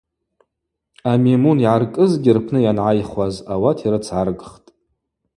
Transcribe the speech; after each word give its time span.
Амимун 1.11 1.57
йгӏаркӏызгьи 1.61 2.35
рпны 2.37 2.59
Йангӏайхуаз 2.65 3.35
ауат 3.53 3.77
йрыцгӏаргхтӏ. 3.85 4.69